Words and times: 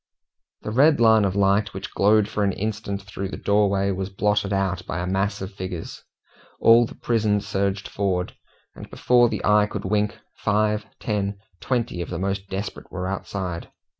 The 0.63 0.71
red 0.71 0.99
line 0.99 1.25
of 1.25 1.35
light 1.35 1.75
which 1.75 1.93
glowed 1.93 2.27
for 2.27 2.43
an 2.43 2.53
instant 2.53 3.03
through 3.03 3.29
the 3.29 3.37
doorway 3.37 3.91
was 3.91 4.09
blotted 4.09 4.51
out 4.51 4.83
by 4.87 4.97
a 4.99 5.05
mass 5.05 5.43
of 5.43 5.53
figures. 5.53 6.03
All 6.59 6.87
the 6.87 6.95
prison 6.95 7.39
surged 7.39 7.87
forward, 7.87 8.35
and 8.73 8.89
before 8.89 9.29
the 9.29 9.45
eye 9.45 9.67
could 9.67 9.85
wink, 9.85 10.17
five, 10.37 10.87
ten, 10.99 11.37
twenty, 11.59 12.01
of 12.01 12.09
the 12.09 12.17
most 12.17 12.49
desperate 12.49 12.91
were 12.91 13.07
outside. 13.07 13.69